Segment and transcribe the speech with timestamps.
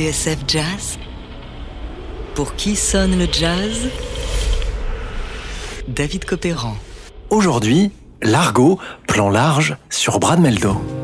[0.00, 0.98] TSF Jazz
[2.34, 3.90] Pour qui sonne le jazz?
[5.88, 6.74] David Copéran.
[7.28, 7.90] Aujourd'hui,
[8.22, 10.99] Largo, plan large sur Brad Meldo.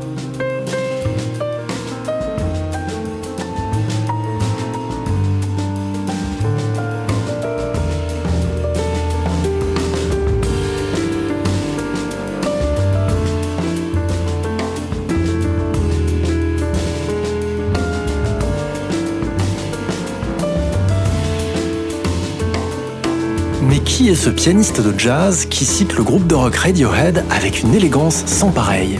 [24.15, 28.51] Ce pianiste de jazz qui cite le groupe de rock Radiohead avec une élégance sans
[28.51, 28.99] pareille?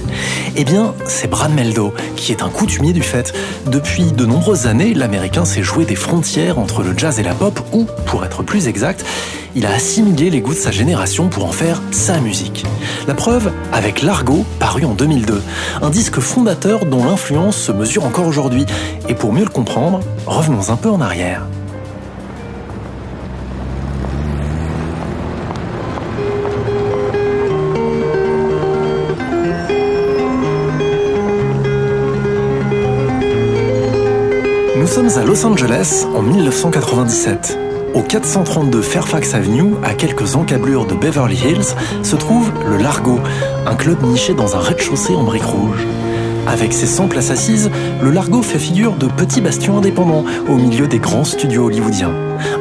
[0.55, 3.33] Eh bien, c'est Brad Meldo, qui est un coutumier du fait.
[3.67, 7.59] Depuis de nombreuses années, l'Américain s'est joué des frontières entre le jazz et la pop,
[7.73, 9.05] ou, pour être plus exact,
[9.55, 12.65] il a assimilé les goûts de sa génération pour en faire sa musique.
[13.07, 15.41] La preuve avec Largo, paru en 2002,
[15.81, 18.65] un disque fondateur dont l'influence se mesure encore aujourd'hui.
[19.07, 21.43] Et pour mieux le comprendre, revenons un peu en arrière.
[34.97, 37.55] Sommes à Los Angeles en 1997.
[37.93, 43.19] Au 432 Fairfax Avenue, à quelques encablures de Beverly Hills, se trouve le Largo,
[43.67, 45.85] un club niché dans un rez-de-chaussée en briques rouges.
[46.47, 47.69] Avec ses 100 places assises,
[48.01, 52.15] le Largo fait figure de petit bastion indépendant au milieu des grands studios hollywoodiens.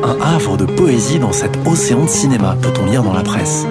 [0.05, 3.65] Un havre de poésie dans cet océan de cinéma, peut-on lire dans la presse.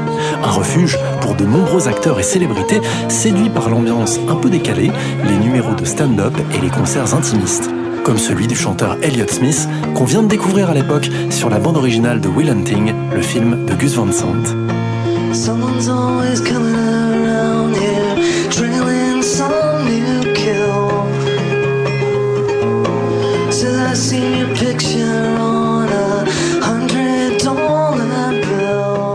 [0.43, 4.91] Un refuge pour de nombreux acteurs et célébrités séduits par l'ambiance un peu décalée,
[5.23, 7.69] les numéros de stand-up et les concerts intimistes
[8.05, 11.75] comme celui du chanteur Elliott Smith qu'on vient de découvrir à l'époque sur la bande
[11.75, 14.27] originale de Will Hunting, le film de Gus Van Sant.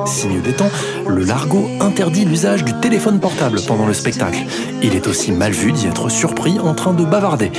[0.06, 0.70] Signe des temps,
[1.06, 4.38] le Largo interdit l'usage du téléphone portable pendant le spectacle.
[4.82, 7.52] Il est aussi mal vu d'y être surpris en train de bavarder.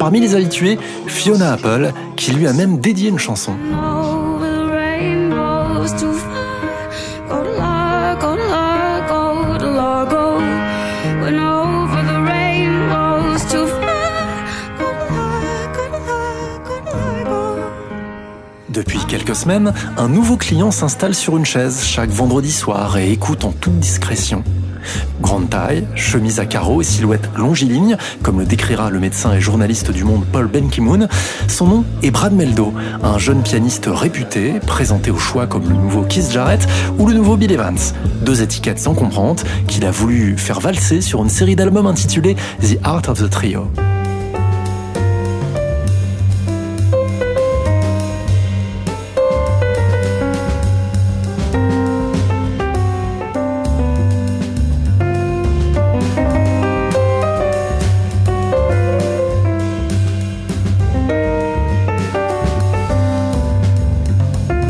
[0.00, 3.52] Parmi les habitués, Fiona Apple, qui lui a même dédié une chanson.
[18.70, 23.44] Depuis quelques semaines, un nouveau client s'installe sur une chaise chaque vendredi soir et écoute
[23.44, 24.42] en toute discrétion.
[25.30, 29.92] Grande taille, chemise à carreaux et silhouette longiligne, comme le décrira le médecin et journaliste
[29.92, 31.06] du monde Paul Ben Ki-moon,
[31.46, 32.74] son nom est Brad Meldo,
[33.04, 36.66] un jeune pianiste réputé, présenté au choix comme le nouveau Keith Jarrett
[36.98, 37.78] ou le nouveau Bill Evans.
[38.22, 43.08] Deux étiquettes encombrantes qu'il a voulu faire valser sur une série d'albums intitulée The Art
[43.08, 43.70] of the Trio.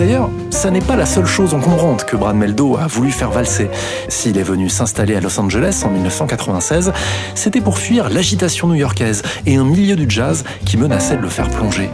[0.00, 3.68] D'ailleurs, ça n'est pas la seule chose encombrante que Brad Meldo a voulu faire valser.
[4.08, 6.94] S'il est venu s'installer à Los Angeles en 1996,
[7.34, 11.50] c'était pour fuir l'agitation new-yorkaise et un milieu du jazz qui menaçait de le faire
[11.50, 11.90] plonger.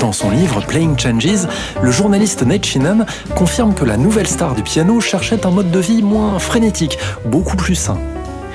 [0.00, 1.46] Dans son livre Playing Changes,
[1.82, 3.04] le journaliste Nate Sheenan
[3.34, 7.56] confirme que la nouvelle star du piano cherchait un mode de vie moins frénétique, beaucoup
[7.56, 7.98] plus sain.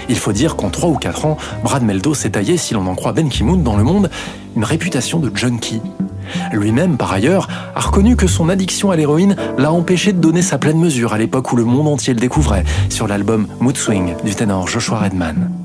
[0.10, 2.96] Il faut dire qu'en 3 ou 4 ans, Brad Meldo s'est taillé, si l'on en
[2.96, 4.10] croit Ben Ki-moon, dans le monde,
[4.56, 5.82] une réputation de junkie.
[6.52, 10.58] Lui-même, par ailleurs, a reconnu que son addiction à l'héroïne l'a empêché de donner sa
[10.58, 14.36] pleine mesure à l'époque où le monde entier le découvrait, sur l'album Mood Swing du
[14.36, 15.61] ténor Joshua Redman.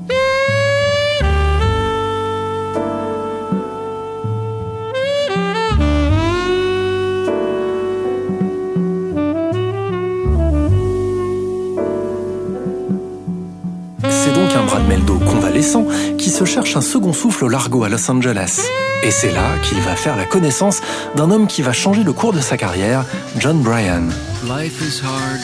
[16.57, 18.61] Cherche un second souffle au Largo à Los Angeles.
[19.03, 20.81] Et c'est là qu'il va faire la connaissance
[21.15, 23.05] d'un homme qui va changer le cours de sa carrière,
[23.37, 24.09] John Bryan.
[24.43, 25.39] Life is hard,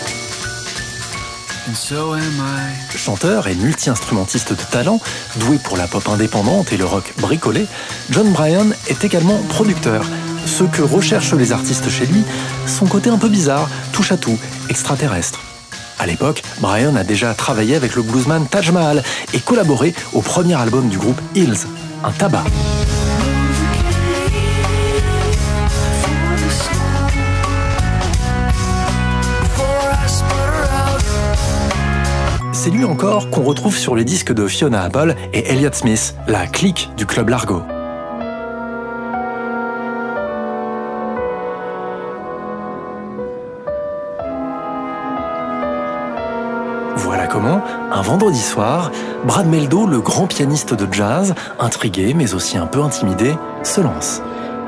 [1.69, 2.97] and so am I.
[2.97, 4.99] Chanteur et multi-instrumentiste de talent,
[5.35, 7.67] doué pour la pop indépendante et le rock bricolé,
[8.09, 10.03] John Bryan est également producteur.
[10.47, 12.23] Ce que recherchent les artistes chez lui,
[12.65, 15.52] son côté un peu bizarre, touche à tout, extraterrestre.
[15.99, 19.03] À l'époque, Bryan a déjà travaillé avec le bluesman Taj Mahal
[19.33, 21.67] et collaboré au premier album du groupe Hills,
[22.03, 22.43] un tabac.
[32.63, 36.47] C'est lui encore qu'on retrouve sur les disques de Fiona Apple et Elliott Smith, la
[36.47, 37.61] clique du club Largo.
[47.33, 48.91] Comment, un vendredi soir,
[49.25, 53.33] Brad Meldo, le grand pianiste de jazz, intrigué mais aussi un peu intimidé,
[53.63, 54.21] se lance.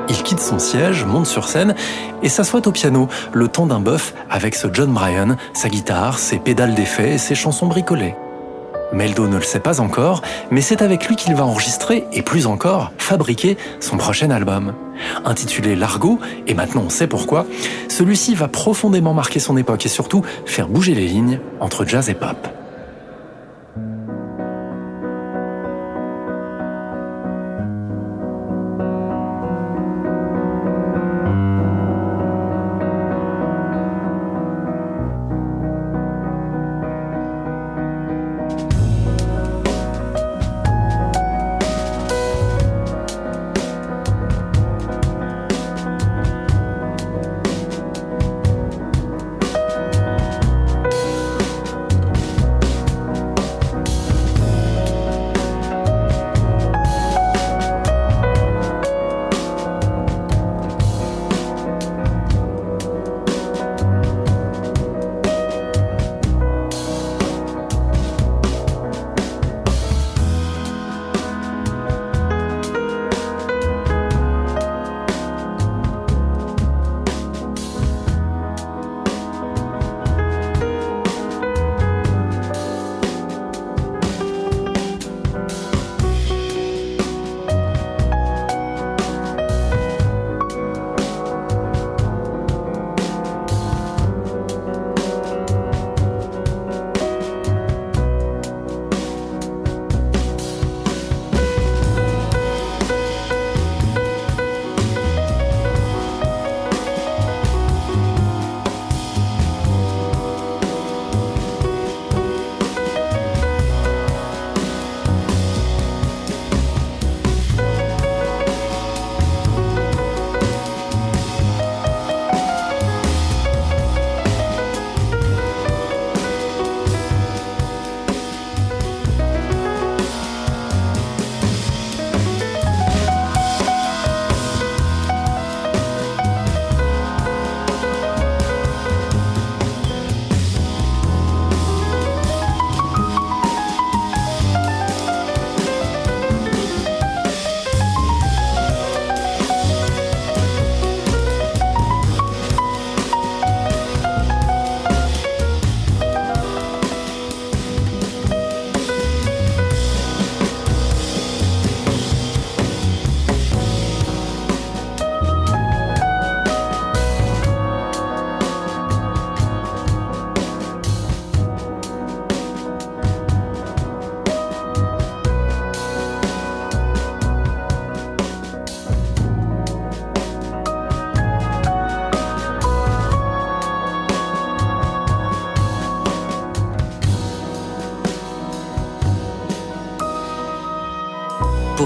[0.08, 1.76] Il quitte son siège, monte sur scène
[2.24, 6.38] et s'assoit au piano, le temps d'un bœuf avec ce John Bryan, sa guitare, ses
[6.38, 8.16] pédales d'effet et ses chansons bricolées.
[8.92, 12.46] Meldo ne le sait pas encore, mais c'est avec lui qu'il va enregistrer et plus
[12.46, 14.74] encore fabriquer son prochain album.
[15.24, 16.18] Intitulé Largo,
[16.48, 17.46] et maintenant on sait pourquoi,
[17.88, 22.14] celui-ci va profondément marquer son époque et surtout faire bouger les lignes entre jazz et
[22.14, 22.55] pop.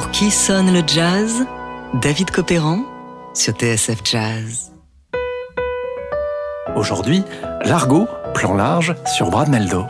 [0.00, 1.44] Pour qui sonne le jazz
[1.92, 2.84] David Copéran
[3.34, 4.72] sur TSF Jazz.
[6.74, 7.22] Aujourd'hui,
[7.66, 9.84] Largo, plan large sur Brad Meldo.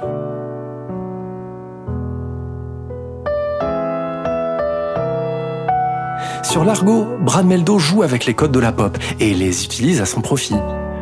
[6.43, 10.07] Sur Largo, Brad Meldo joue avec les codes de la pop et les utilise à
[10.07, 10.57] son profit.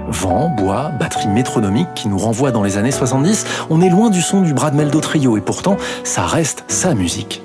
[0.09, 4.21] Vent, bois, batterie métronomique qui nous renvoie dans les années 70, on est loin du
[4.21, 7.41] son du Brad Meldo trio et pourtant, ça reste sa musique.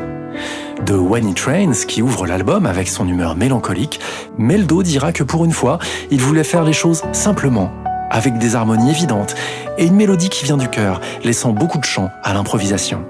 [0.86, 4.02] De When It Rains, qui ouvre l'album avec son humeur mélancolique,
[4.38, 5.80] Meldo dira que pour une fois,
[6.12, 7.72] il voulait faire les choses simplement,
[8.10, 9.36] avec des harmonies évidentes
[9.78, 13.06] et une mélodie qui vient du cœur, laissant beaucoup de chant à l'improvisation.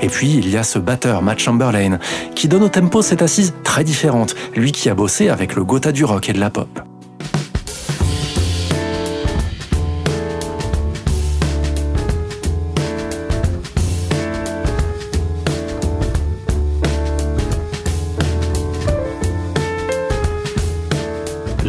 [0.00, 1.98] Et puis, il y a ce batteur, Matt Chamberlain,
[2.36, 5.90] qui donne au tempo cette assise très différente, lui qui a bossé avec le Gotha
[5.90, 6.89] du rock et de la pop.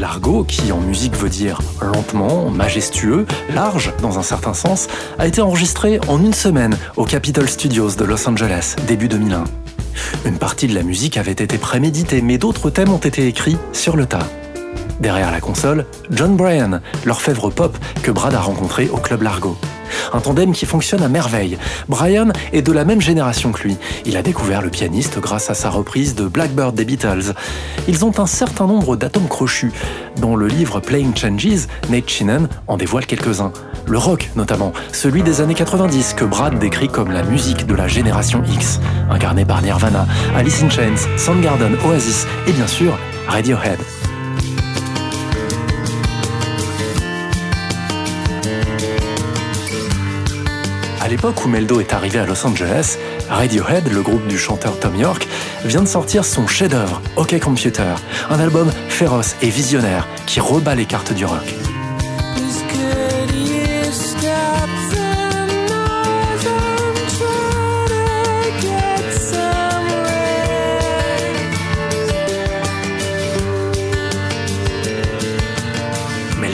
[0.01, 4.87] Largo, qui en musique veut dire lentement, majestueux, large dans un certain sens,
[5.19, 9.43] a été enregistré en une semaine au Capitol Studios de Los Angeles, début 2001.
[10.25, 13.95] Une partie de la musique avait été préméditée, mais d'autres thèmes ont été écrits sur
[13.95, 14.27] le tas.
[15.01, 19.55] Derrière la console, John Bryan, l'orfèvre pop que Brad a rencontré au Club Largo.
[20.13, 21.57] Un tandem qui fonctionne à merveille.
[21.87, 23.77] Brian est de la même génération que lui.
[24.05, 27.33] Il a découvert le pianiste grâce à sa reprise de Blackbird des Beatles.
[27.87, 29.71] Ils ont un certain nombre d'atomes crochus.
[30.17, 33.51] Dans le livre Playing Changes, Nate Sheenan en dévoile quelques-uns.
[33.87, 37.87] Le rock notamment, celui des années 90 que Brad décrit comme la musique de la
[37.87, 38.79] génération X,
[39.09, 40.05] incarné par Nirvana,
[40.35, 43.79] Alice in Chains, Soundgarden, Oasis et bien sûr Radiohead.
[51.21, 52.97] L'époque où Meldo est arrivé à Los Angeles,
[53.29, 55.27] Radiohead, le groupe du chanteur Tom York,
[55.65, 57.93] vient de sortir son chef-d'œuvre, OK Computer,
[58.31, 61.53] un album féroce et visionnaire qui rebat les cartes du rock.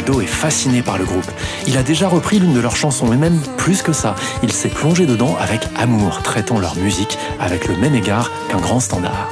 [0.07, 1.29] Est fasciné par le groupe.
[1.67, 4.69] Il a déjà repris l'une de leurs chansons, et même plus que ça, il s'est
[4.69, 9.29] plongé dedans avec amour, traitant leur musique avec le même égard qu'un grand standard.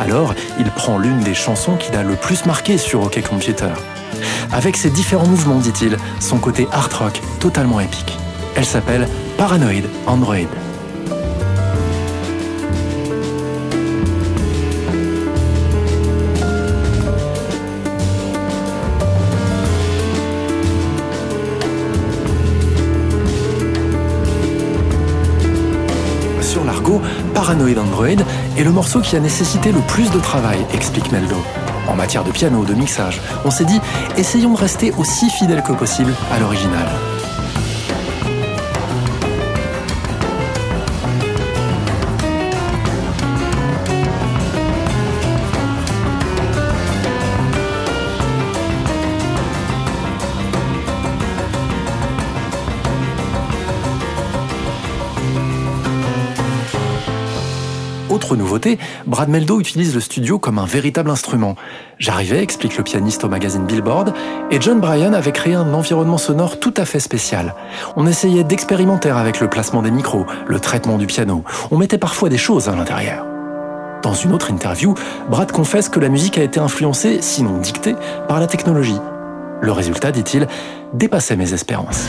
[0.00, 3.74] Alors, il prend l'une des chansons qu'il a le plus marqué sur OK Computer.
[4.52, 8.16] Avec ses différents mouvements, dit-il, son côté art rock totalement épique.
[8.54, 10.48] Elle s'appelle Paranoid Android.
[27.44, 28.24] Paranoid Android
[28.56, 31.36] est le morceau qui a nécessité le plus de travail, explique Meldo.
[31.86, 33.82] En matière de piano, de mixage, on s'est dit,
[34.16, 36.88] essayons de rester aussi fidèles que possible à l'original.
[59.06, 61.56] Brad Meldo utilise le studio comme un véritable instrument.
[61.98, 64.12] J'arrivais, explique le pianiste au magazine Billboard,
[64.50, 67.54] et John Bryan avait créé un environnement sonore tout à fait spécial.
[67.96, 71.44] On essayait d'expérimenter avec le placement des micros, le traitement du piano.
[71.70, 73.24] On mettait parfois des choses à l'intérieur.
[74.02, 74.94] Dans une autre interview,
[75.30, 77.96] Brad confesse que la musique a été influencée, sinon dictée,
[78.28, 79.00] par la technologie.
[79.62, 80.46] Le résultat, dit-il,
[80.92, 82.06] dépassait mes espérances.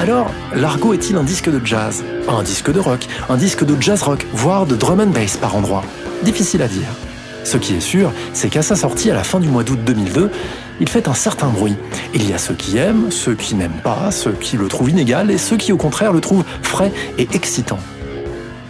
[0.00, 2.02] Alors, l'argot est-il un disque de jazz?
[2.26, 5.54] Un disque de rock Un disque de jazz rock Voire de drum and bass par
[5.54, 5.84] endroits
[6.22, 6.88] Difficile à dire.
[7.44, 10.30] Ce qui est sûr, c'est qu'à sa sortie à la fin du mois d'août 2002,
[10.80, 11.76] il fait un certain bruit.
[12.14, 15.30] Il y a ceux qui aiment, ceux qui n'aiment pas, ceux qui le trouvent inégal
[15.30, 17.78] et ceux qui au contraire le trouvent frais et excitant.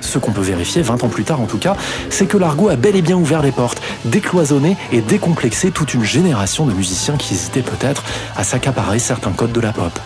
[0.01, 1.77] Ce qu'on peut vérifier 20 ans plus tard en tout cas,
[2.09, 6.05] c'est que l'argot a bel et bien ouvert les portes, décloisonné et décomplexé toute une
[6.05, 8.03] génération de musiciens qui hésitaient peut-être
[8.37, 9.99] à s'accaparer certains codes de la pop.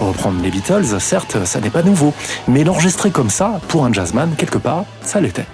[0.00, 2.14] Reprendre les Beatles, certes, ça n'est pas nouveau,
[2.48, 5.46] mais l'enregistrer comme ça, pour un jazzman, quelque part, ça l'était.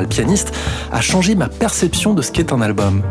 [0.00, 0.52] Le pianiste,
[0.92, 3.02] a changé ma perception de ce qu'est un album.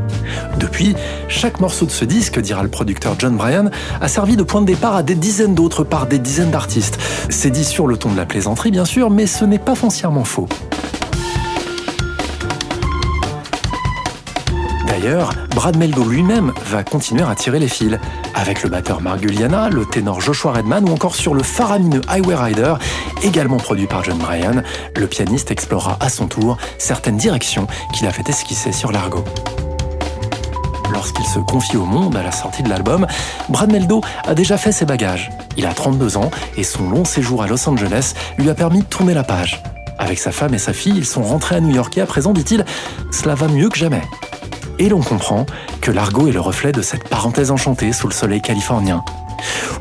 [0.60, 0.96] Depuis,
[1.28, 4.68] chaque morceau de ce disque, dira le producteur John Bryan, a servi de point de
[4.68, 7.00] départ à des dizaines d'autres par des dizaines d'artistes.
[7.30, 10.24] C'est dit sur le ton de la plaisanterie, bien sûr, mais ce n'est pas foncièrement
[10.24, 10.48] faux.
[15.00, 18.00] D'ailleurs, Brad Meldo lui-même va continuer à tirer les fils,
[18.34, 22.34] avec le batteur Mark Guliana, le ténor Joshua Redman ou encore sur le faramineux Highway
[22.34, 22.74] Rider,
[23.22, 24.64] également produit par John Bryan,
[24.96, 29.24] le pianiste explorera à son tour certaines directions qu'il a fait esquisser sur l'argot.
[30.92, 33.06] Lorsqu'il se confie au monde à la sortie de l'album,
[33.50, 35.30] Brad Meldo a déjà fait ses bagages.
[35.58, 38.86] Il a 32 ans et son long séjour à Los Angeles lui a permis de
[38.86, 39.62] tourner la page.
[40.00, 42.34] Avec sa femme et sa fille, ils sont rentrés à New York et à présent,
[42.34, 42.66] dit-il,
[43.12, 44.02] cela va mieux que jamais.
[44.80, 45.46] Et l'on comprend
[45.82, 49.04] que l'argot est le reflet de cette parenthèse enchantée sous le soleil californien.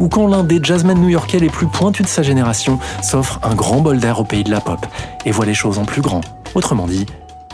[0.00, 3.80] Ou quand l'un des jazzmen new-yorkais les plus pointus de sa génération s'offre un grand
[3.80, 4.84] bol d'air au pays de la pop
[5.24, 6.20] et voit les choses en plus grand.
[6.54, 7.06] Autrement dit,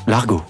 [0.07, 0.43] l'argot.